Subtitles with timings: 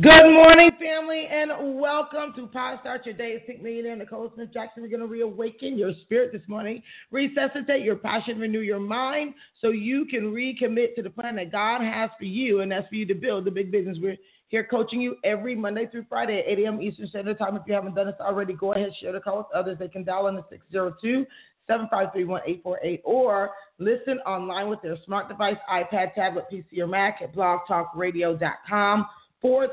[0.00, 3.30] Good morning, family, and welcome to Power Start Your Day.
[3.32, 4.82] It's Pink Millionaire Nicole Smith Jackson.
[4.82, 9.70] We're going to reawaken your spirit this morning, resuscitate your passion, renew your mind so
[9.70, 13.06] you can recommit to the plan that God has for you, and that's for you
[13.06, 13.98] to build the big business.
[14.00, 14.16] We're
[14.48, 16.80] here coaching you every Monday through Friday at 8 a.m.
[16.80, 17.56] Eastern Standard Time.
[17.56, 19.78] If you haven't done this already, go ahead, share the call with others.
[19.80, 21.26] They can dial in the 602
[21.66, 27.34] 753 1848 or listen online with their smart device, iPad, tablet, PC, or Mac at
[27.34, 29.06] blogtalkradio.com
[29.40, 29.70] forward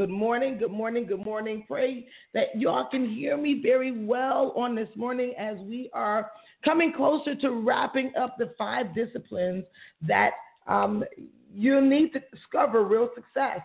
[0.00, 1.64] Good morning, good morning, good morning.
[1.68, 6.30] Pray that y'all can hear me very well on this morning as we are
[6.64, 9.62] coming closer to wrapping up the five disciplines
[10.00, 10.30] that
[10.66, 11.04] um,
[11.52, 13.60] you need to discover real success.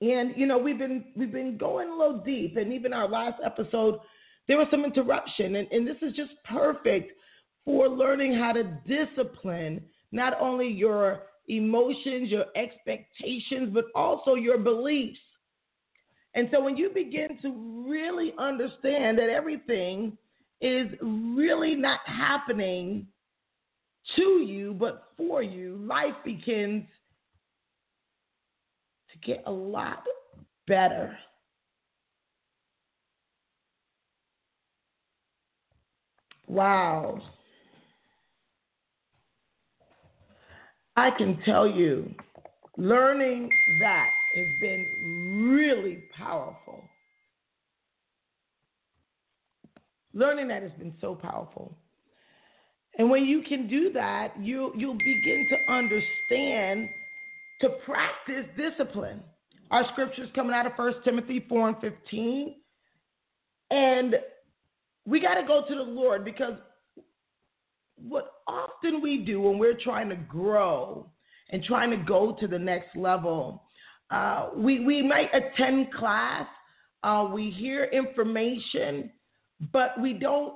[0.00, 3.38] And you know we've been we've been going a little deep, and even our last
[3.44, 3.98] episode
[4.46, 7.12] there was some interruption, and, and this is just perfect
[7.66, 15.18] for learning how to discipline not only your emotions, your expectations, but also your beliefs.
[16.34, 20.16] And so when you begin to really understand that everything
[20.60, 23.06] is really not happening
[24.16, 26.84] to you, but for you, life begins
[29.12, 30.04] to get a lot
[30.66, 31.16] better.
[36.46, 37.20] Wow.
[40.98, 42.12] I can tell you,
[42.76, 43.48] learning
[43.80, 46.82] that has been really powerful.
[50.12, 51.72] Learning that has been so powerful.
[52.98, 56.88] And when you can do that, you you'll begin to understand
[57.60, 59.20] to practice discipline.
[59.70, 62.56] Our scriptures coming out of 1 Timothy 4 and 15.
[63.70, 64.16] And
[65.06, 66.54] we got to go to the Lord because
[68.02, 71.08] what often we do when we're trying to grow
[71.50, 73.64] and trying to go to the next level,
[74.10, 76.46] uh, we, we might attend class,
[77.02, 79.10] uh, we hear information,
[79.72, 80.54] but we don't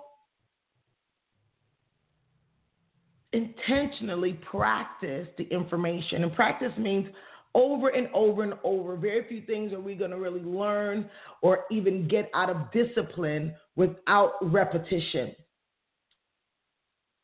[3.33, 6.23] intentionally practice the information.
[6.23, 7.09] And practice means
[7.55, 8.97] over and over and over.
[8.97, 11.09] Very few things are we going to really learn
[11.43, 15.35] or even get out of discipline without repetition.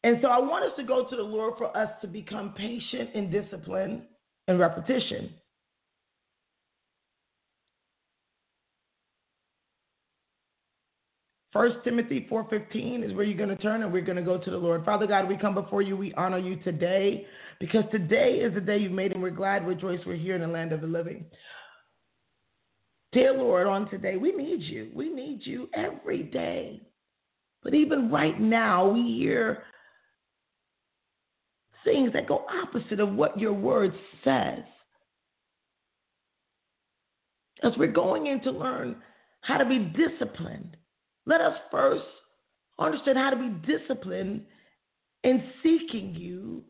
[0.08, 3.10] And so I want us to go to the Lord for us to become patient
[3.12, 4.04] in discipline
[4.46, 5.34] and repetition.
[11.52, 14.50] First Timothy 4:15 is where you're going to turn and we're going to go to
[14.50, 14.82] the Lord.
[14.82, 15.94] Father God, we come before you.
[15.94, 17.26] We honor you today
[17.60, 20.48] because today is the day you've made and we're glad, rejoice, we're here in the
[20.48, 21.26] land of the living.
[23.12, 24.90] Dear Lord, on today, we need you.
[24.94, 26.80] We need you every day.
[27.62, 29.64] But even right now, we hear
[31.88, 34.60] things that go opposite of what your word says.
[37.62, 38.96] As we're going in to learn
[39.40, 40.76] how to be disciplined,
[41.26, 42.04] let us first
[42.78, 44.42] understand how to be disciplined
[45.24, 46.62] in seeking you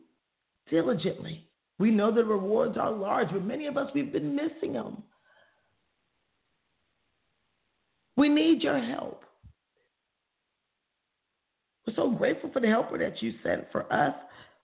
[0.71, 1.47] diligently.
[1.77, 5.03] We know the rewards are large, but many of us, we've been missing them.
[8.17, 9.23] We need your help.
[11.85, 14.13] We're so grateful for the helper that you sent for us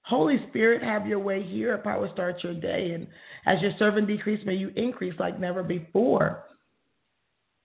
[0.06, 2.92] Holy Spirit, have your way here at Power Start Your Day.
[2.92, 3.08] And
[3.48, 6.44] as your servant decrease, may you increase like never before.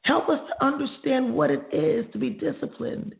[0.02, 3.14] Help us to understand what it is to be disciplined,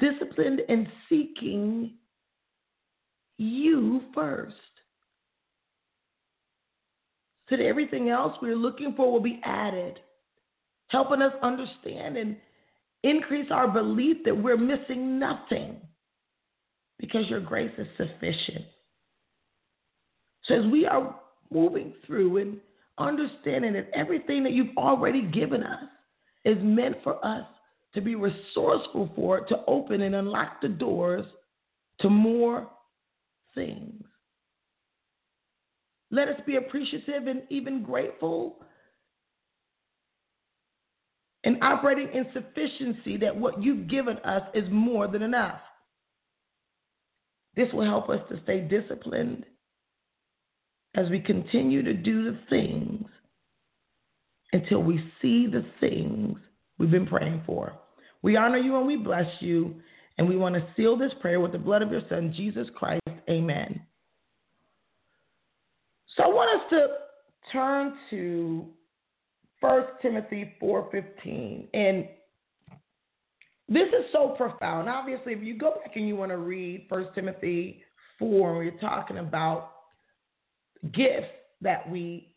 [0.00, 1.92] disciplined in seeking
[3.38, 4.56] you first.
[7.48, 10.00] So that everything else we're looking for will be added,
[10.88, 12.36] helping us understand and
[13.04, 15.76] increase our belief that we're missing nothing
[17.04, 18.64] because your grace is sufficient.
[20.44, 21.14] So as we are
[21.52, 22.56] moving through and
[22.96, 25.84] understanding that everything that you've already given us
[26.46, 27.44] is meant for us
[27.92, 31.26] to be resourceful for it, to open and unlock the doors
[32.00, 32.70] to more
[33.54, 34.02] things.
[36.10, 38.56] Let us be appreciative and even grateful
[41.44, 45.60] and operating in sufficiency that what you've given us is more than enough.
[47.56, 49.44] This will help us to stay disciplined
[50.94, 53.06] as we continue to do the things
[54.52, 56.38] until we see the things
[56.78, 57.72] we've been praying for.
[58.22, 59.74] We honor you and we bless you,
[60.16, 63.02] and we want to seal this prayer with the blood of your Son, Jesus Christ.
[63.28, 63.80] Amen.
[66.16, 66.86] So I want us to
[67.52, 68.66] turn to
[69.60, 72.08] 1 Timothy 4:15 and
[73.68, 74.88] this is so profound.
[74.88, 77.82] Obviously, if you go back and you want to read 1 Timothy
[78.18, 79.70] 4, we're talking about
[80.92, 81.32] gifts
[81.62, 82.34] that we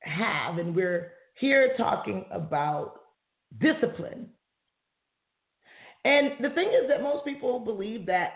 [0.00, 3.00] have, and we're here talking about
[3.60, 4.28] discipline.
[6.04, 8.34] And the thing is that most people believe that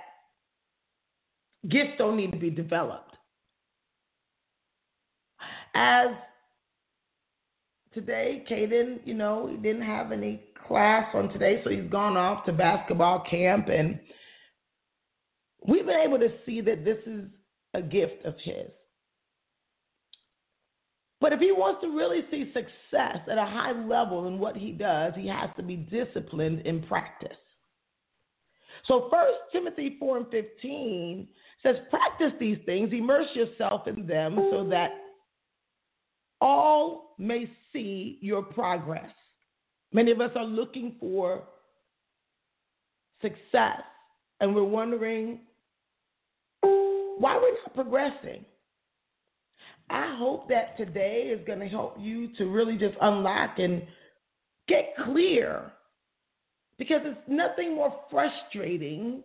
[1.68, 3.16] gifts don't need to be developed.
[5.74, 6.08] As
[7.94, 12.44] today, Caden, you know, he didn't have any class on today, so he's gone off
[12.46, 13.98] to basketball camp, and
[15.66, 17.24] we've been able to see that this is
[17.74, 18.70] a gift of his.
[21.20, 24.72] But if he wants to really see success at a high level in what he
[24.72, 27.36] does, he has to be disciplined in practice.
[28.86, 31.28] So First Timothy 4 and 15
[31.62, 34.90] says, Practice these things, immerse yourself in them so that
[36.40, 39.10] all may see your progress.
[39.92, 41.42] Many of us are looking for
[43.20, 43.82] success
[44.40, 45.40] and we're wondering
[46.62, 48.44] why we're not progressing.
[49.90, 53.82] I hope that today is going to help you to really just unlock and
[54.66, 55.70] get clear
[56.78, 59.22] because it's nothing more frustrating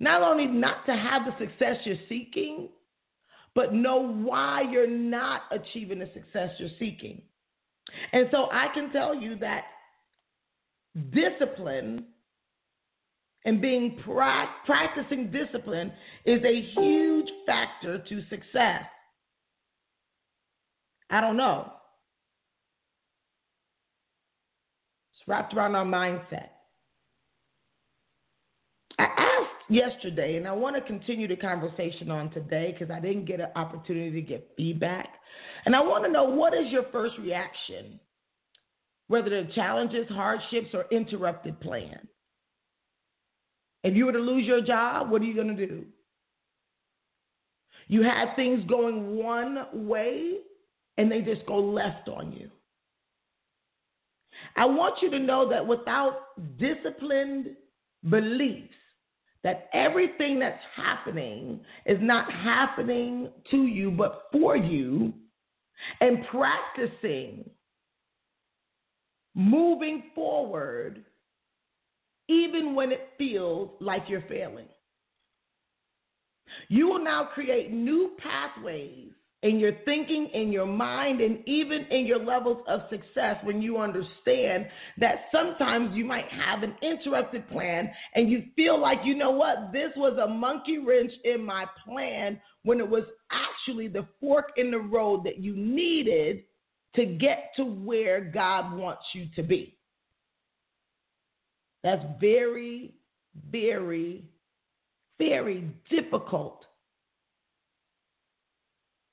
[0.00, 2.68] not only not to have the success you're seeking,
[3.54, 7.20] but know why you're not achieving the success you're seeking.
[8.12, 9.64] And so I can tell you that
[11.10, 12.04] discipline
[13.44, 15.92] and being pra- practicing discipline
[16.24, 18.82] is a huge factor to success.
[21.10, 21.72] I don't know.
[25.12, 26.48] It's wrapped around our mindset.
[28.98, 33.40] I yesterday, and I want to continue the conversation on today because I didn't get
[33.40, 35.08] an opportunity to get feedback.
[35.66, 38.00] And I want to know what is your first reaction,
[39.08, 42.08] whether the challenges, hardships, or interrupted plan.
[43.84, 45.84] If you were to lose your job, what are you going to do?
[47.86, 50.38] You had things going one way
[50.98, 52.50] and they just go left on you.
[54.56, 56.20] I want you to know that without
[56.58, 57.56] disciplined
[58.08, 58.74] beliefs,
[59.44, 65.12] that everything that's happening is not happening to you, but for you,
[66.00, 67.48] and practicing
[69.34, 71.04] moving forward,
[72.28, 74.66] even when it feels like you're failing.
[76.68, 79.12] You will now create new pathways
[79.42, 83.78] in your thinking, in your mind, and even in your levels of success when you
[83.78, 84.66] understand
[84.98, 89.72] that sometimes you might have an interrupted plan and you feel like, you know what,
[89.72, 94.72] this was a monkey wrench in my plan when it was actually the fork in
[94.72, 96.42] the road that you needed
[96.96, 99.78] to get to where God wants you to be.
[101.84, 102.92] That's very,
[103.52, 104.24] very,
[105.16, 106.64] very difficult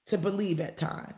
[0.10, 1.14] to believe at times.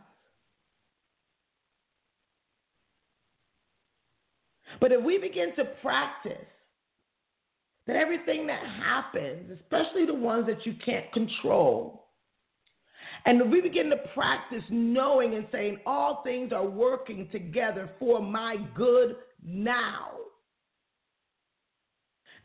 [4.80, 6.32] But if we begin to practice
[7.86, 12.04] that everything that happens, especially the ones that you can't control,
[13.24, 18.56] and we begin to practice knowing and saying all things are working together for my
[18.74, 20.10] good now.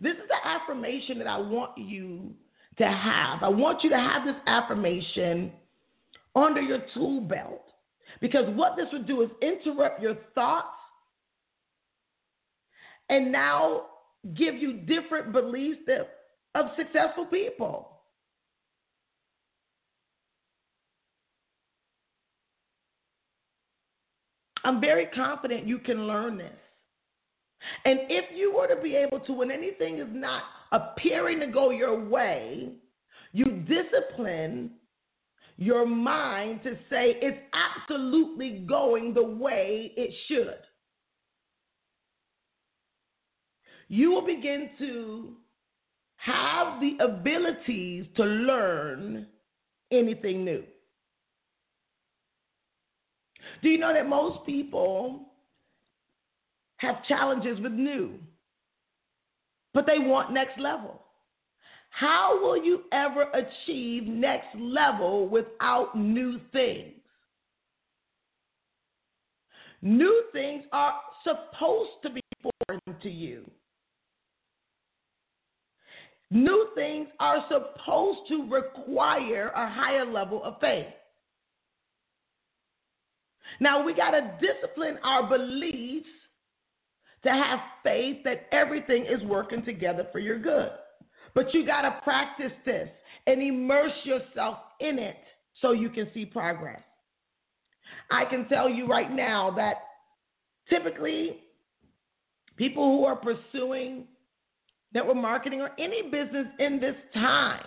[0.02, 2.34] This is the affirmation that I want you
[2.78, 3.44] to have.
[3.44, 5.52] I want you to have this affirmation
[6.36, 7.64] under your tool belt.
[8.22, 10.68] Because what this would do is interrupt your thoughts
[13.10, 13.84] and now
[14.36, 16.10] give you different beliefs that,
[16.56, 17.90] of successful people.
[24.64, 26.54] I'm very confident you can learn this.
[27.86, 31.70] And if you were to be able to, when anything is not appearing to go
[31.70, 32.70] your way,
[33.32, 34.72] you discipline
[35.58, 40.58] your mind to say it's absolutely going the way it should.
[43.88, 45.34] You will begin to
[46.16, 49.28] have the abilities to learn
[49.92, 50.64] anything new.
[53.62, 55.34] Do you know that most people
[56.78, 58.14] have challenges with new,
[59.74, 61.03] but they want next level?
[61.94, 66.96] How will you ever achieve next level without new things?
[69.84, 73.50] New things are supposed to be foreign to you.
[76.32, 80.88] New things are supposed to require a higher level of faith.
[83.60, 86.08] Now we got to discipline our beliefs
[87.24, 90.72] to have faith that everything is working together for your good.
[91.36, 92.90] But you got to practice this
[93.26, 95.18] and immerse yourself in it
[95.62, 96.82] so you can see progress.
[98.12, 99.76] I can tell you right now that
[100.70, 101.40] typically
[102.58, 104.06] people who are pursuing
[104.94, 107.66] network marketing or any business in this time,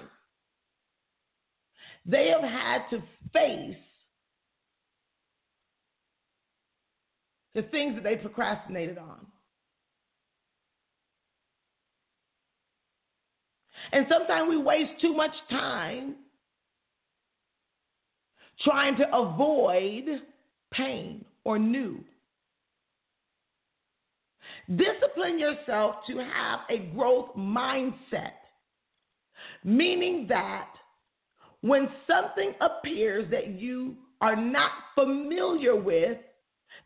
[2.05, 3.77] they have had to face
[7.55, 9.27] the things that they procrastinated on.
[13.93, 16.17] And sometimes we waste too much time
[18.63, 20.05] trying to avoid
[20.73, 22.03] pain or new.
[24.69, 28.33] Discipline yourself to have a growth mindset,
[29.63, 30.69] meaning that
[31.61, 36.19] when something appears that you are not familiar with,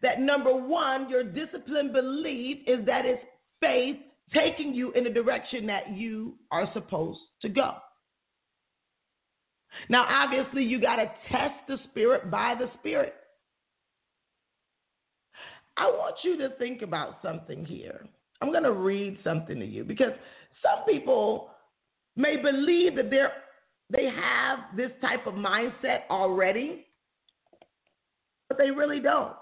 [0.03, 3.23] that number one, your disciplined belief is that it's
[3.61, 3.97] faith
[4.33, 7.75] taking you in the direction that you are supposed to go.
[9.89, 13.15] Now, obviously, you got to test the spirit by the spirit.
[15.77, 18.07] I want you to think about something here.
[18.43, 20.13] I'm going to read something to you because
[20.63, 21.51] some people
[22.17, 23.33] may believe that they're
[23.91, 26.87] they have this type of mindset already,
[28.49, 29.35] but they really don't.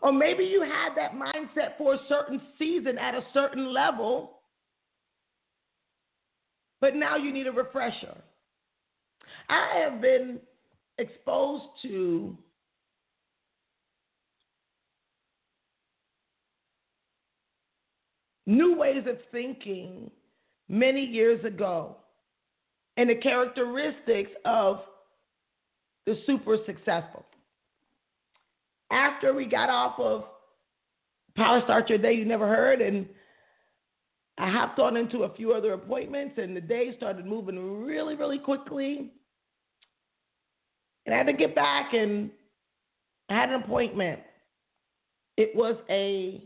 [0.00, 4.40] Or maybe you had that mindset for a certain season at a certain level,
[6.80, 8.16] but now you need a refresher.
[9.48, 10.38] I have been
[10.98, 12.36] exposed to
[18.46, 20.10] new ways of thinking
[20.68, 21.96] many years ago
[22.96, 24.80] and the characteristics of
[26.06, 27.24] the super successful
[28.90, 30.24] after we got off of
[31.36, 33.06] Power Start Your Day You Never Heard, and
[34.38, 38.38] I hopped on into a few other appointments, and the day started moving really, really
[38.38, 39.10] quickly.
[41.06, 42.30] And I had to get back, and
[43.28, 44.20] I had an appointment.
[45.36, 46.42] It was a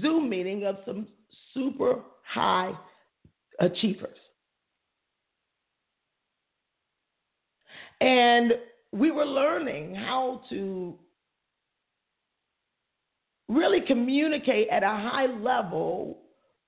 [0.00, 1.06] Zoom meeting of some
[1.54, 2.72] super high
[3.60, 4.18] achievers.
[8.00, 8.52] And
[8.92, 10.94] we were learning how to
[13.48, 16.18] really communicate at a high level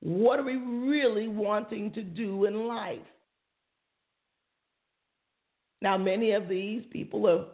[0.01, 2.99] what are we really wanting to do in life.
[5.83, 7.47] Now, many of these people have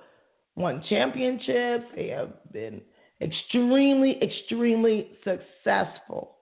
[0.56, 2.80] won championships, they have been
[3.20, 6.36] extremely, extremely successful.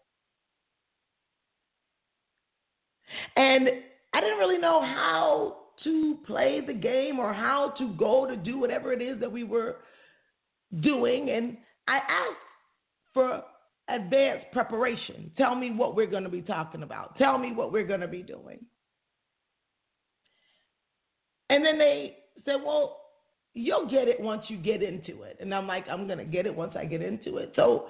[3.37, 3.69] And
[4.13, 8.59] I didn't really know how to play the game or how to go to do
[8.59, 9.77] whatever it is that we were
[10.81, 11.31] doing.
[11.31, 11.57] And
[11.89, 13.43] I asked for
[13.89, 15.31] advanced preparation.
[15.37, 17.17] Tell me what we're going to be talking about.
[17.19, 18.65] Tell me what we're going to be doing.
[21.51, 23.01] And then they said, Well,
[23.53, 25.39] you'll get it once you get into it.
[25.41, 27.53] And I'm like, I'm going to get it once I get into it.
[27.57, 27.87] So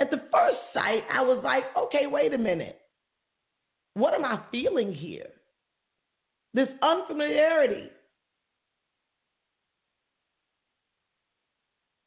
[0.00, 2.80] at the first sight, I was like, Okay, wait a minute.
[3.94, 5.28] What am I feeling here?
[6.54, 7.90] This unfamiliarity.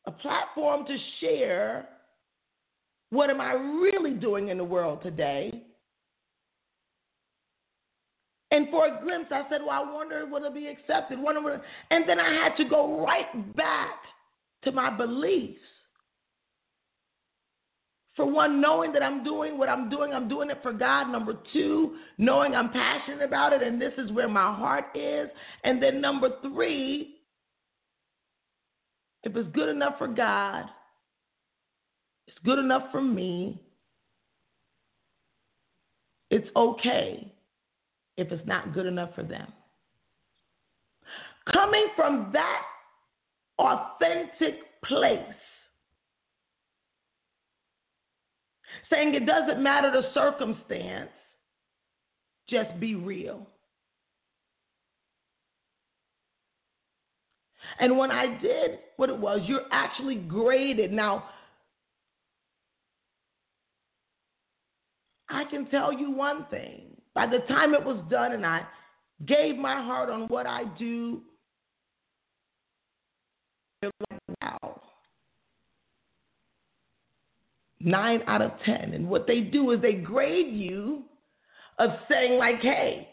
[0.06, 1.89] A platform to share
[3.10, 5.63] what am I really doing in the world today?
[8.51, 11.20] And for a glimpse, I said, Well, I wonder will it be accepted?
[11.20, 11.62] Wonder
[11.92, 14.00] and then I had to go right back
[14.63, 15.60] to my beliefs.
[18.18, 21.06] For one, knowing that I'm doing what I'm doing, I'm doing it for God.
[21.12, 25.30] Number two, knowing I'm passionate about it and this is where my heart is.
[25.64, 27.18] And then number three,
[29.24, 30.66] if it's good enough for God,
[32.28, 33.62] it's good enough for me,
[36.32, 37.32] it's okay
[38.18, 39.54] if it's not good enough for them.
[41.54, 42.62] Coming from that
[43.60, 45.20] authentic place,
[48.89, 51.10] saying it doesn't matter the circumstance,
[52.50, 53.46] just be real.
[57.79, 60.91] And when I did what it was, you're actually graded.
[60.91, 61.25] Now,
[65.29, 68.62] I can tell you one thing by the time it was done and I
[69.25, 71.22] gave my heart on what I do,
[74.41, 74.82] wow.
[77.79, 78.93] Nine out of 10.
[78.93, 81.03] And what they do is they grade you
[81.77, 83.10] of saying, like, hey,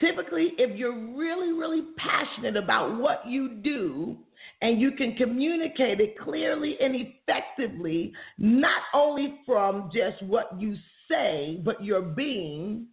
[0.00, 4.16] typically, if you're really, really passionate about what you do
[4.60, 10.74] and you can communicate it clearly and effectively, not only from just what you
[11.08, 12.86] say, but your being,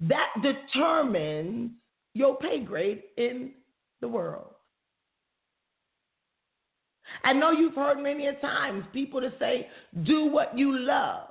[0.00, 1.70] that determines
[2.14, 3.52] your pay grade in
[4.00, 4.54] the world.
[7.24, 9.68] I know you've heard many a times people to say,
[10.04, 11.28] do what you love.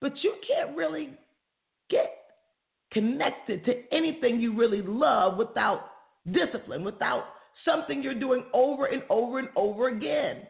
[0.00, 1.10] But you can't really
[1.90, 2.10] get
[2.92, 5.90] connected to anything you really love without
[6.30, 7.24] discipline, without
[7.64, 10.42] something you're doing over and over and over again.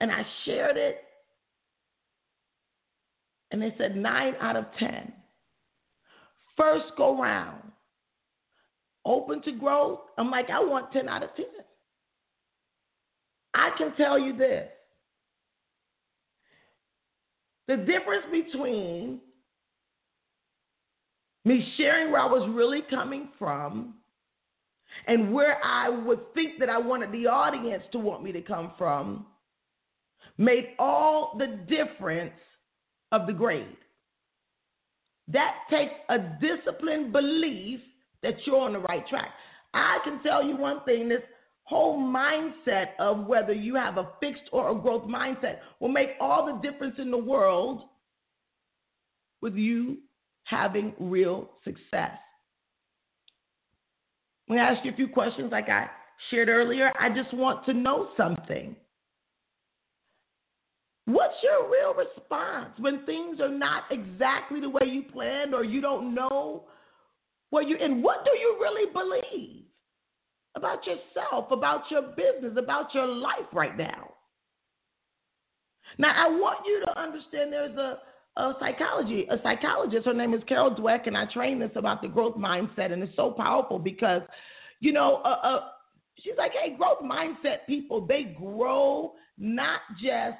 [0.00, 0.98] And I shared it,
[3.50, 5.12] and they said nine out of 10.
[6.56, 7.62] First go round,
[9.04, 10.00] open to growth.
[10.18, 11.44] I'm like, I want 10 out of 10.
[13.54, 14.68] I can tell you this
[17.66, 19.20] the difference between
[21.44, 23.94] me sharing where I was really coming from
[25.06, 28.72] and where I would think that I wanted the audience to want me to come
[28.76, 29.26] from
[30.38, 32.34] made all the difference
[33.12, 33.76] of the grade.
[35.28, 37.80] That takes a disciplined belief
[38.24, 39.28] that you're on the right track.
[39.72, 41.22] I can tell you one thing this
[41.64, 46.46] whole mindset of whether you have a fixed or a growth mindset will make all
[46.46, 47.84] the difference in the world
[49.40, 49.98] with you
[50.44, 52.18] having real success.
[54.48, 55.86] I'm going to ask you a few questions like I
[56.30, 56.92] shared earlier.
[56.98, 58.76] I just want to know something.
[61.06, 65.80] What's your real response when things are not exactly the way you planned or you
[65.80, 66.64] don't know
[67.54, 69.64] what you and what do you really believe?
[70.56, 74.10] about yourself, about your business, about your life right now.
[75.98, 77.98] Now, I want you to understand there's a,
[78.36, 80.06] a psychology, a psychologist.
[80.06, 83.14] Her name is Carol Dweck, and I train this about the growth mindset, and it's
[83.16, 84.22] so powerful because,
[84.80, 85.60] you know, uh, uh,
[86.20, 90.38] she's like, hey, growth mindset people, they grow not just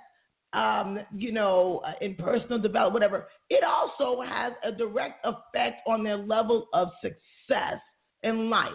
[0.54, 6.04] um, you know, uh, in personal development, whatever, it also has a direct effect on
[6.04, 7.80] their level of success
[8.22, 8.72] in life.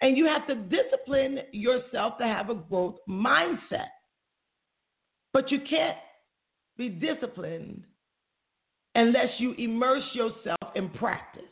[0.00, 3.88] And you have to discipline yourself to have a growth mindset.
[5.32, 5.98] But you can't
[6.76, 7.84] be disciplined
[8.94, 11.42] unless you immerse yourself in practice.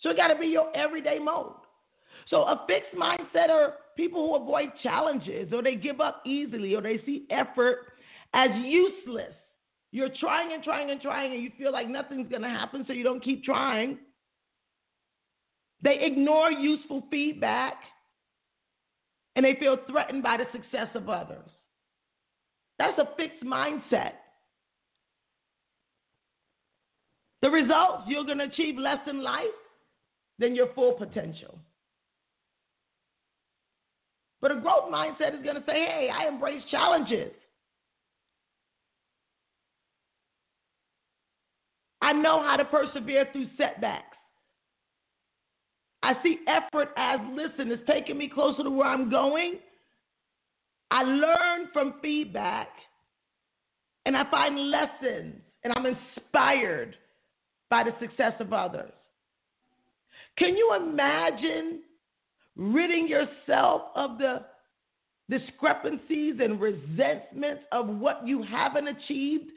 [0.00, 1.63] So it got to be your everyday mode.
[2.28, 6.82] So a fixed mindset are people who avoid challenges or they give up easily or
[6.82, 7.78] they see effort
[8.32, 9.32] as useless.
[9.92, 12.92] You're trying and trying and trying and you feel like nothing's going to happen, so
[12.92, 13.98] you don't keep trying.
[15.82, 17.74] They ignore useful feedback
[19.36, 21.48] and they feel threatened by the success of others.
[22.78, 24.12] That's a fixed mindset.
[27.42, 29.44] The results, you're going to achieve less in life
[30.38, 31.58] than your full potential.
[34.44, 37.32] But a growth mindset is going to say, hey, I embrace challenges.
[42.02, 44.18] I know how to persevere through setbacks.
[46.02, 49.54] I see effort as listen, it's taking me closer to where I'm going.
[50.90, 52.68] I learn from feedback
[54.04, 56.96] and I find lessons and I'm inspired
[57.70, 58.92] by the success of others.
[60.36, 61.80] Can you imagine
[62.56, 64.44] ridding yourself of the
[65.28, 69.50] discrepancies and resentments of what you haven't achieved,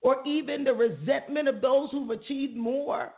[0.00, 3.12] or even the resentment of those who've achieved more?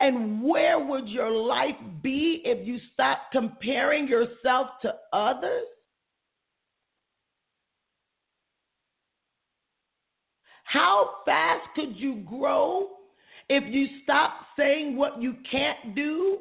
[0.00, 5.66] And where would your life be if you stopped comparing yourself to others?
[10.64, 12.88] How fast could you grow
[13.48, 16.38] if you stop saying what you can't do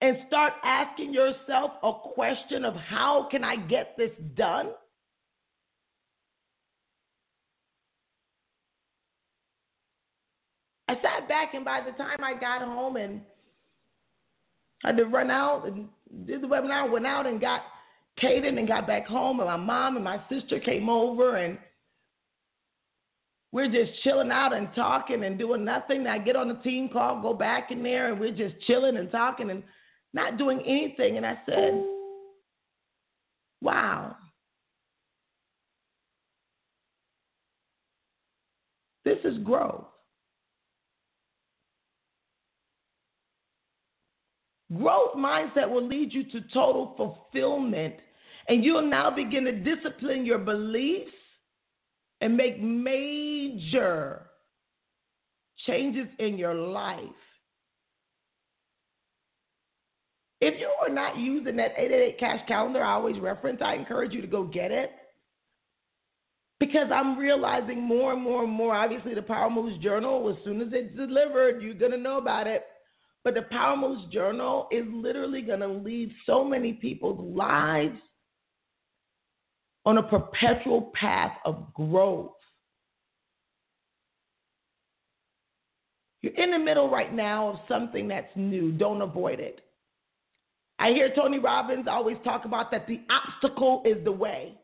[0.00, 4.70] and start asking yourself a question of how can I get this done?
[10.88, 13.20] I sat back, and by the time I got home and
[14.82, 15.86] had to run out and
[16.26, 17.60] did the webinar, went out and got
[18.20, 21.58] Caden and got back home, and my mom and my sister came over, and
[23.52, 26.06] we're just chilling out and talking and doing nothing.
[26.06, 29.12] I get on the team call, go back in there, and we're just chilling and
[29.12, 29.62] talking and
[30.12, 31.16] not doing anything.
[31.16, 31.84] And I said,
[33.60, 34.16] wow.
[39.04, 39.86] This is growth.
[44.76, 47.94] Growth mindset will lead you to total fulfillment,
[48.48, 51.10] and you'll now begin to discipline your beliefs
[52.20, 54.26] and make major
[55.66, 57.00] changes in your life.
[60.40, 64.22] If you are not using that 888 cash calendar I always reference, I encourage you
[64.22, 64.90] to go get it.
[66.58, 68.74] Because I'm realizing more and more and more.
[68.74, 72.46] Obviously, the Power Moves Journal, as soon as it's delivered, you're going to know about
[72.46, 72.64] it.
[73.24, 77.98] But the Power Moves Journal is literally going to lead so many people's lives
[79.86, 82.32] on a perpetual path of growth.
[86.22, 88.72] You're in the middle right now of something that's new.
[88.72, 89.62] Don't avoid it.
[90.80, 94.54] I hear Tony Robbins always talk about that the obstacle is the way.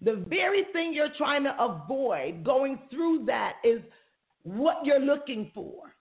[0.00, 3.80] The very thing you're trying to avoid going through that is
[4.44, 5.92] what you're looking for.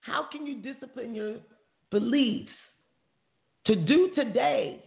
[0.00, 1.36] How can you discipline your
[1.92, 2.50] beliefs
[3.66, 4.82] to do today?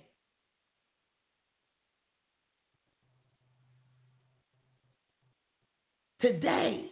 [6.19, 6.89] Today.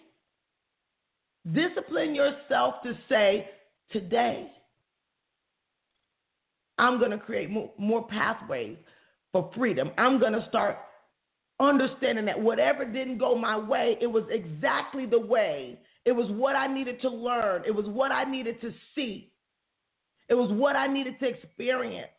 [1.51, 3.49] Discipline yourself to say,
[3.91, 4.51] today,
[6.81, 8.75] I'm going to create more, more pathways
[9.31, 9.91] for freedom.
[9.97, 10.77] I'm going to start
[11.59, 16.55] understanding that whatever didn't go my way, it was exactly the way it was what
[16.55, 17.63] I needed to learn.
[17.65, 19.31] It was what I needed to see.
[20.29, 22.09] It was what I needed to experience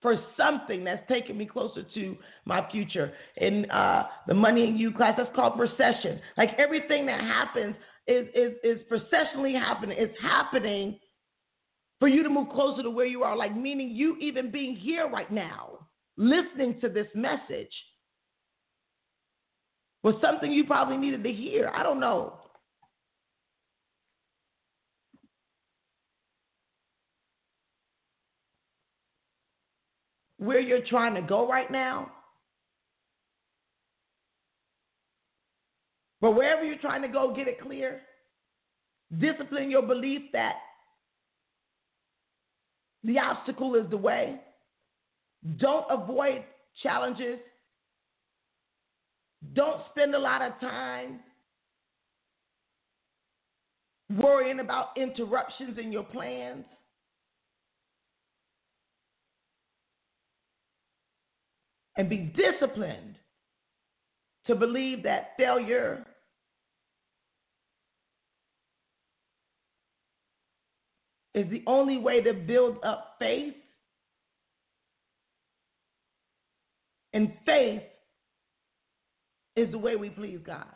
[0.00, 3.12] for something that's taking me closer to my future.
[3.36, 6.20] In uh, the Money in You class, that's called precession.
[6.36, 7.74] Like everything that happens
[8.06, 9.96] is, is, is precessionally happening.
[9.98, 10.98] It's happening
[11.98, 13.36] for you to move closer to where you are.
[13.36, 17.72] Like meaning you even being here right now, listening to this message
[20.02, 21.70] was something you probably needed to hear.
[21.74, 22.34] I don't know.
[30.36, 32.10] Where you're trying to go right now.
[36.20, 38.02] But wherever you're trying to go, get it clear.
[39.18, 40.54] Discipline your belief that
[43.04, 44.40] the obstacle is the way.
[45.58, 46.42] Don't avoid
[46.82, 47.38] challenges.
[49.52, 51.20] Don't spend a lot of time
[54.18, 56.64] worrying about interruptions in your plans.
[61.96, 63.16] And be disciplined
[64.46, 66.04] to believe that failure
[71.34, 73.54] is the only way to build up faith.
[77.12, 77.82] And faith
[79.56, 80.66] is the way we please God.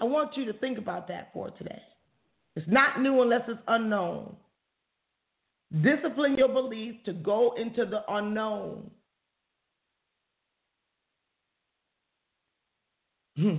[0.00, 1.82] I want you to think about that for today.
[2.54, 4.36] It's not new unless it's unknown.
[5.82, 8.90] Discipline your belief to go into the unknown.
[13.36, 13.56] Hmm.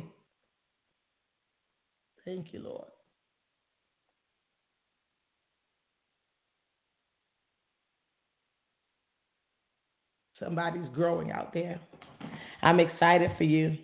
[2.30, 2.86] Thank you, Lord.
[10.40, 11.80] Somebody's growing out there.
[12.62, 13.76] I'm excited for you.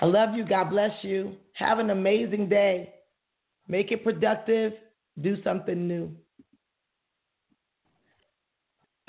[0.00, 0.46] I love you.
[0.46, 1.34] God bless you.
[1.54, 2.94] Have an amazing day.
[3.66, 4.72] Make it productive.
[5.20, 6.12] Do something new.